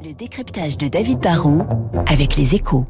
Le 0.00 0.14
décryptage 0.14 0.78
de 0.78 0.88
David 0.88 1.18
Barrault 1.18 1.64
avec 2.06 2.36
les 2.36 2.54
échos. 2.54 2.86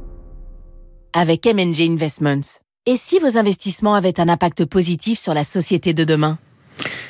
Avec 1.13 1.47
MNG 1.47 1.81
Investments. 1.91 2.61
Et 2.87 2.97
si 2.97 3.19
vos 3.19 3.37
investissements 3.37 3.95
avaient 3.95 4.21
un 4.21 4.29
impact 4.29 4.65
positif 4.67 5.19
sur 5.19 5.35
la 5.35 5.43
société 5.43 5.95
de 5.95 6.05
demain? 6.05 6.39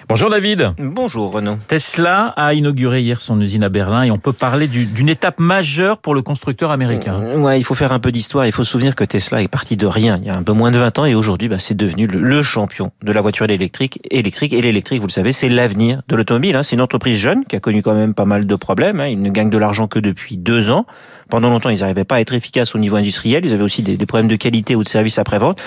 Bonjour 0.08 0.30
David. 0.30 0.72
Bonjour 0.78 1.32
Renaud. 1.32 1.58
Tesla 1.68 2.26
a 2.36 2.54
inauguré 2.54 3.02
hier 3.02 3.20
son 3.20 3.40
usine 3.40 3.62
à 3.62 3.68
Berlin 3.68 4.02
et 4.02 4.10
on 4.10 4.18
peut 4.18 4.32
parler 4.32 4.66
d'une 4.66 5.08
étape 5.08 5.38
majeure 5.38 5.98
pour 5.98 6.14
le 6.14 6.22
constructeur 6.22 6.70
américain. 6.70 7.20
Euh, 7.22 7.38
ouais, 7.38 7.60
il 7.60 7.62
faut 7.62 7.74
faire 7.74 7.92
un 7.92 8.00
peu 8.00 8.10
d'histoire. 8.10 8.45
Il 8.46 8.52
faut 8.52 8.64
se 8.64 8.73
souvenir 8.73 8.96
que 8.96 9.04
Tesla 9.04 9.42
est 9.42 9.48
parti 9.48 9.77
de 9.77 9.86
rien 9.86 10.18
il 10.20 10.27
y 10.27 10.30
a 10.30 10.36
un 10.36 10.42
peu 10.42 10.52
moins 10.52 10.70
de 10.70 10.78
20 10.78 10.98
ans 10.98 11.04
et 11.04 11.14
aujourd'hui, 11.14 11.48
bah, 11.48 11.59
c'est 11.59 11.77
devenu 11.77 12.06
le, 12.06 12.42
champion 12.42 12.91
de 13.02 13.12
la 13.12 13.20
voiture 13.20 13.48
électrique. 13.48 14.00
électrique. 14.10 14.52
Et 14.52 14.60
l'électrique, 14.60 15.00
vous 15.00 15.06
le 15.06 15.12
savez, 15.12 15.32
c'est 15.32 15.48
l'avenir 15.48 16.02
de 16.09 16.16
l'automobile. 16.16 16.56
Hein. 16.56 16.62
C'est 16.62 16.74
une 16.74 16.82
entreprise 16.82 17.19
jeune 17.19 17.45
qui 17.45 17.56
a 17.56 17.60
connu 17.60 17.82
quand 17.82 17.95
même 17.95 18.14
pas 18.14 18.24
mal 18.24 18.46
de 18.46 18.56
problèmes. 18.56 19.00
Hein. 19.00 19.06
Ils 19.06 19.23
ne 19.23 19.30
gagnent 19.30 19.50
de 19.50 19.59
l'argent 19.59 19.87
que 19.87 19.98
depuis 19.98 20.37
deux 20.37 20.70
ans. 20.70 20.87
Pendant 21.32 21.48
longtemps, 21.48 21.70
ils 21.70 21.80
n'arrivaient 21.80 22.04
pas 22.04 22.16
à 22.16 22.20
être 22.20 22.34
efficaces 22.34 22.74
au 22.74 22.78
niveau 22.78 22.96
industriel. 22.96 23.46
Ils 23.46 23.54
avaient 23.54 23.62
aussi 23.62 23.80
des, 23.80 23.96
des 23.96 24.04
problèmes 24.04 24.28
de 24.28 24.36
qualité 24.36 24.77
ou 24.77 24.84
de 24.84 24.88
service 24.88 25.16
après-vente. 25.16 25.59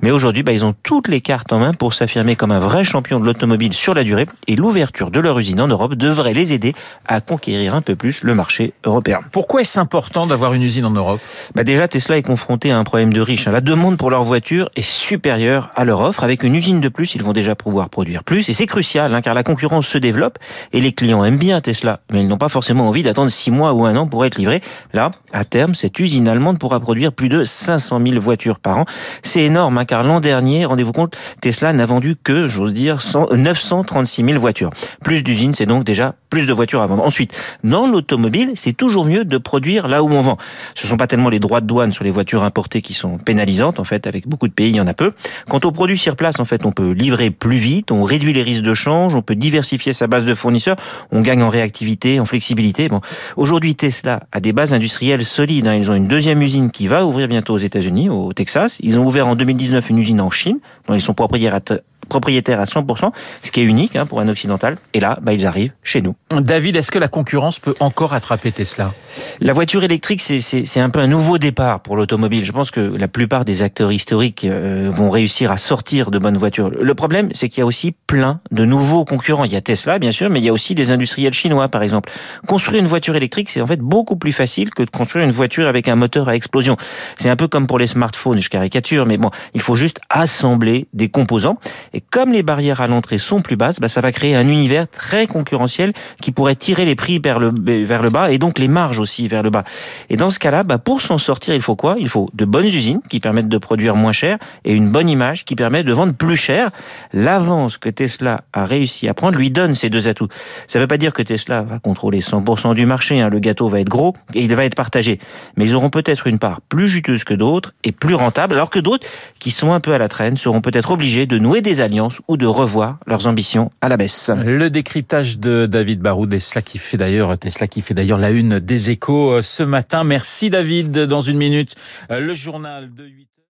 Mais 0.00 0.10
aujourd'hui, 0.10 0.42
bah, 0.42 0.52
ils 0.52 0.64
ont 0.64 0.74
toutes 0.82 1.06
les 1.06 1.20
cartes 1.20 1.52
en 1.52 1.58
main 1.58 1.74
pour 1.74 1.92
s'affirmer 1.92 2.34
comme 2.34 2.50
un 2.50 2.58
vrai 2.58 2.82
champion 2.82 3.20
de 3.20 3.26
l'automobile 3.26 3.74
sur 3.74 3.92
la 3.92 4.04
durée. 4.04 4.26
Et 4.48 4.56
l'ouverture 4.56 5.10
de 5.10 5.20
leur 5.20 5.38
usine 5.38 5.60
en 5.60 5.68
Europe 5.68 5.96
devrait 5.96 6.32
les 6.32 6.54
aider 6.54 6.72
à 7.06 7.20
conquérir 7.20 7.74
un 7.74 7.82
peu 7.82 7.94
plus 7.94 8.22
le 8.22 8.34
marché 8.34 8.72
européen. 8.84 9.20
Pourquoi 9.32 9.60
est-ce 9.60 9.78
important 9.78 10.26
d'avoir 10.26 10.54
une 10.54 10.62
usine 10.62 10.86
en 10.86 10.90
Europe? 10.90 11.20
Bah 11.54 11.62
Déjà, 11.62 11.88
Tesla 11.88 12.16
est 12.16 12.22
confronté 12.22 12.70
à 12.72 12.78
un 12.78 12.84
problème 12.84 13.12
de 13.12 13.20
riche. 13.20 13.46
La 13.46 13.60
demande 13.60 13.98
pour 13.98 14.08
leurs 14.08 14.24
voitures 14.24 14.70
est 14.76 14.80
supérieure 14.80 15.68
à 15.74 15.84
leur 15.84 16.00
offre. 16.00 16.24
Avec 16.24 16.42
une 16.42 16.54
usine 16.54 16.80
de 16.80 16.88
plus, 16.88 17.14
ils 17.14 17.22
vont 17.22 17.34
déjà 17.34 17.54
pouvoir 17.54 17.90
produire 17.90 18.24
plus. 18.24 18.48
Et 18.48 18.54
c'est 18.54 18.66
crucial, 18.66 19.14
hein, 19.14 19.20
car 19.20 19.34
la 19.34 19.42
concurrence 19.42 19.86
se 19.86 19.98
développe 19.98 20.38
et 20.72 20.80
les 20.80 20.92
clients 20.92 21.22
aiment 21.22 21.36
bien 21.36 21.60
Tesla. 21.60 22.00
Mais 22.10 22.20
ils 22.20 22.28
n'ont 22.28 22.38
pas 22.38 22.48
forcément 22.48 22.88
envie 22.88 23.02
d'attendre 23.02 23.30
six 23.30 23.50
mois 23.50 23.74
ou 23.74 23.84
un 23.84 23.94
an 23.96 24.06
pour 24.06 24.24
être 24.24 24.38
livrés. 24.38 24.62
Là, 24.94 25.01
à 25.32 25.44
terme, 25.44 25.74
cette 25.74 25.98
usine 25.98 26.28
allemande 26.28 26.58
pourra 26.58 26.80
produire 26.80 27.12
plus 27.12 27.28
de 27.28 27.44
500 27.44 28.00
000 28.04 28.20
voitures 28.20 28.58
par 28.58 28.78
an. 28.78 28.84
C'est 29.22 29.42
énorme, 29.42 29.78
hein, 29.78 29.84
car 29.84 30.02
l'an 30.04 30.20
dernier, 30.20 30.64
rendez-vous 30.64 30.92
compte, 30.92 31.16
Tesla 31.40 31.72
n'a 31.72 31.86
vendu 31.86 32.16
que, 32.16 32.48
j'ose 32.48 32.72
dire, 32.72 32.98
936 33.32 34.24
000 34.24 34.38
voitures. 34.38 34.70
Plus 35.02 35.22
d'usines, 35.22 35.54
c'est 35.54 35.66
donc 35.66 35.84
déjà 35.84 36.14
plus 36.32 36.46
de 36.46 36.52
voitures 36.54 36.80
à 36.80 36.86
vendre. 36.86 37.04
Ensuite, 37.04 37.38
dans 37.62 37.86
l'automobile, 37.86 38.52
c'est 38.54 38.72
toujours 38.72 39.04
mieux 39.04 39.26
de 39.26 39.36
produire 39.36 39.86
là 39.86 40.02
où 40.02 40.08
on 40.08 40.22
vend. 40.22 40.38
Ce 40.74 40.86
sont 40.86 40.96
pas 40.96 41.06
tellement 41.06 41.28
les 41.28 41.40
droits 41.40 41.60
de 41.60 41.66
douane 41.66 41.92
sur 41.92 42.04
les 42.04 42.10
voitures 42.10 42.42
importées 42.42 42.80
qui 42.80 42.94
sont 42.94 43.18
pénalisantes, 43.18 43.78
en 43.78 43.84
fait, 43.84 44.06
avec 44.06 44.26
beaucoup 44.26 44.48
de 44.48 44.52
pays, 44.54 44.70
il 44.70 44.76
y 44.76 44.80
en 44.80 44.86
a 44.86 44.94
peu. 44.94 45.12
Quant 45.50 45.60
aux 45.62 45.72
produits 45.72 45.98
sur 45.98 46.16
place, 46.16 46.40
en 46.40 46.46
fait, 46.46 46.64
on 46.64 46.72
peut 46.72 46.92
livrer 46.92 47.30
plus 47.30 47.58
vite, 47.58 47.92
on 47.92 48.02
réduit 48.02 48.32
les 48.32 48.42
risques 48.42 48.62
de 48.62 48.72
change, 48.72 49.14
on 49.14 49.20
peut 49.20 49.34
diversifier 49.34 49.92
sa 49.92 50.06
base 50.06 50.24
de 50.24 50.32
fournisseurs, 50.32 50.76
on 51.10 51.20
gagne 51.20 51.42
en 51.42 51.50
réactivité, 51.50 52.18
en 52.18 52.24
flexibilité. 52.24 52.88
Bon, 52.88 53.02
aujourd'hui, 53.36 53.74
Tesla 53.74 54.20
a 54.32 54.40
des 54.40 54.54
bases 54.54 54.72
industrielles 54.72 55.26
solides. 55.26 55.66
Hein. 55.66 55.74
Ils 55.74 55.90
ont 55.90 55.94
une 55.94 56.08
deuxième 56.08 56.40
usine 56.40 56.70
qui 56.70 56.86
va 56.86 57.04
ouvrir 57.04 57.28
bientôt 57.28 57.52
aux 57.52 57.58
États-Unis, 57.58 58.08
au 58.08 58.32
Texas. 58.32 58.78
Ils 58.80 58.98
ont 58.98 59.06
ouvert 59.06 59.28
en 59.28 59.36
2019 59.36 59.90
une 59.90 59.98
usine 59.98 60.22
en 60.22 60.30
Chine, 60.30 60.60
dont 60.88 60.94
ils 60.94 61.02
sont 61.02 61.12
propriétaires 61.12 61.60
propriétaire 62.08 62.60
à 62.60 62.64
100%, 62.64 63.12
ce 63.42 63.50
qui 63.50 63.60
est 63.60 63.64
unique 63.64 63.96
hein, 63.96 64.06
pour 64.06 64.20
un 64.20 64.28
occidental. 64.28 64.76
Et 64.94 65.00
là, 65.00 65.18
bah, 65.22 65.32
ils 65.32 65.46
arrivent 65.46 65.72
chez 65.82 66.00
nous. 66.00 66.14
David, 66.30 66.76
est-ce 66.76 66.90
que 66.90 66.98
la 66.98 67.08
concurrence 67.08 67.58
peut 67.58 67.74
encore 67.80 68.14
attraper 68.14 68.52
Tesla? 68.52 68.92
La 69.40 69.52
voiture 69.52 69.84
électrique, 69.84 70.20
c'est 70.20 70.80
un 70.80 70.90
peu 70.90 71.00
un 71.00 71.06
nouveau 71.06 71.38
départ 71.38 71.80
pour 71.80 71.96
l'automobile. 71.96 72.44
Je 72.44 72.52
pense 72.52 72.70
que 72.70 72.80
la 72.80 73.08
plupart 73.08 73.44
des 73.44 73.62
acteurs 73.62 73.92
historiques 73.92 74.44
euh, 74.44 74.90
vont 74.92 75.10
réussir 75.10 75.50
à 75.50 75.58
sortir 75.58 76.10
de 76.10 76.18
bonnes 76.18 76.36
voitures. 76.36 76.70
Le 76.70 76.94
problème, 76.94 77.30
c'est 77.34 77.48
qu'il 77.48 77.60
y 77.60 77.62
a 77.62 77.66
aussi 77.66 77.94
plein 78.06 78.40
de 78.50 78.64
nouveaux 78.64 79.04
concurrents. 79.04 79.44
Il 79.44 79.52
y 79.52 79.56
a 79.56 79.60
Tesla, 79.60 79.98
bien 79.98 80.12
sûr, 80.12 80.30
mais 80.30 80.40
il 80.40 80.44
y 80.44 80.48
a 80.48 80.52
aussi 80.52 80.74
des 80.74 80.90
industriels 80.90 81.32
chinois, 81.32 81.68
par 81.68 81.82
exemple. 81.82 82.10
Construire 82.46 82.80
une 82.80 82.88
voiture 82.88 83.16
électrique, 83.16 83.50
c'est 83.50 83.60
en 83.60 83.66
fait 83.66 83.80
beaucoup 83.80 84.16
plus 84.16 84.32
facile 84.32 84.70
que 84.70 84.82
de 84.82 84.90
construire 84.90 85.24
une 85.24 85.30
voiture 85.30 85.66
avec 85.66 85.88
un 85.88 85.96
moteur 85.96 86.28
à 86.28 86.36
explosion. 86.36 86.76
C'est 87.18 87.28
un 87.28 87.36
peu 87.36 87.48
comme 87.48 87.66
pour 87.66 87.78
les 87.78 87.86
smartphones, 87.86 88.40
je 88.40 88.48
caricature, 88.48 89.06
mais 89.06 89.18
bon, 89.18 89.30
il 89.54 89.60
faut 89.60 89.76
juste 89.76 90.00
assembler 90.10 90.88
des 90.92 91.08
composants. 91.08 91.58
Et 91.92 92.01
comme 92.10 92.32
les 92.32 92.42
barrières 92.42 92.80
à 92.80 92.86
l'entrée 92.86 93.18
sont 93.18 93.42
plus 93.42 93.56
basses, 93.56 93.80
bah, 93.80 93.88
ça 93.88 94.00
va 94.00 94.12
créer 94.12 94.34
un 94.34 94.48
univers 94.48 94.88
très 94.88 95.26
concurrentiel 95.26 95.92
qui 96.20 96.32
pourrait 96.32 96.56
tirer 96.56 96.84
les 96.84 96.94
prix 96.94 97.18
vers 97.18 97.38
le, 97.38 97.52
vers 97.84 98.02
le 98.02 98.10
bas 98.10 98.30
et 98.30 98.38
donc 98.38 98.58
les 98.58 98.68
marges 98.68 98.98
aussi 98.98 99.28
vers 99.28 99.42
le 99.42 99.50
bas. 99.50 99.64
Et 100.10 100.16
dans 100.16 100.30
ce 100.30 100.38
cas-là, 100.38 100.64
bah, 100.64 100.78
pour 100.78 101.00
s'en 101.00 101.18
sortir, 101.18 101.54
il 101.54 101.62
faut 101.62 101.76
quoi? 101.76 101.96
Il 101.98 102.08
faut 102.08 102.28
de 102.34 102.44
bonnes 102.44 102.66
usines 102.66 103.00
qui 103.08 103.20
permettent 103.20 103.48
de 103.48 103.58
produire 103.58 103.96
moins 103.96 104.12
cher 104.12 104.38
et 104.64 104.72
une 104.72 104.90
bonne 104.90 105.08
image 105.08 105.44
qui 105.44 105.54
permet 105.54 105.82
de 105.82 105.92
vendre 105.92 106.14
plus 106.14 106.36
cher. 106.36 106.70
L'avance 107.12 107.78
que 107.78 107.88
Tesla 107.88 108.42
a 108.52 108.64
réussi 108.64 109.08
à 109.08 109.14
prendre 109.14 109.36
lui 109.36 109.50
donne 109.50 109.74
ces 109.74 109.90
deux 109.90 110.08
atouts. 110.08 110.28
Ça 110.66 110.78
ne 110.78 110.84
veut 110.84 110.88
pas 110.88 110.98
dire 110.98 111.12
que 111.12 111.22
Tesla 111.22 111.62
va 111.62 111.78
contrôler 111.78 112.20
100% 112.20 112.74
du 112.74 112.86
marché. 112.86 113.20
Hein. 113.20 113.28
Le 113.28 113.38
gâteau 113.38 113.68
va 113.68 113.80
être 113.80 113.88
gros 113.88 114.14
et 114.34 114.42
il 114.42 114.54
va 114.54 114.64
être 114.64 114.74
partagé. 114.74 115.18
Mais 115.56 115.64
ils 115.64 115.74
auront 115.74 115.90
peut-être 115.90 116.26
une 116.26 116.38
part 116.38 116.60
plus 116.68 116.88
juteuse 116.88 117.24
que 117.24 117.34
d'autres 117.34 117.74
et 117.84 117.92
plus 117.92 118.14
rentable, 118.14 118.54
alors 118.54 118.70
que 118.70 118.78
d'autres, 118.78 119.06
qui 119.38 119.50
sont 119.50 119.72
un 119.72 119.80
peu 119.80 119.92
à 119.92 119.98
la 119.98 120.08
traîne, 120.08 120.36
seront 120.36 120.60
peut-être 120.60 120.90
obligés 120.90 121.26
de 121.26 121.38
nouer 121.38 121.60
des 121.60 121.80
alliances 121.82 122.20
ou 122.28 122.36
de 122.36 122.46
revoir 122.46 122.98
leurs 123.06 123.26
ambitions 123.26 123.70
à 123.80 123.88
la 123.88 123.96
baisse. 123.96 124.30
Le 124.44 124.70
décryptage 124.70 125.38
de 125.38 125.66
David 125.66 126.00
Barou, 126.00 126.26
Tesla 126.42 126.60
qui 126.60 126.78
fait 126.78 126.96
d'ailleurs 126.96 127.38
Tesla 127.38 127.68
qui 127.68 127.82
fait 127.82 127.94
d'ailleurs 127.94 128.18
la 128.18 128.30
une 128.30 128.58
des 128.58 128.90
échos 128.90 129.32
euh, 129.32 129.42
ce 129.42 129.62
matin. 129.62 130.02
Merci 130.02 130.50
David. 130.50 130.92
Dans 130.92 131.20
une 131.20 131.36
minute, 131.36 131.74
euh, 132.10 132.20
le 132.20 132.32
journal 132.32 132.92
de 132.92 133.04
8 133.04 133.31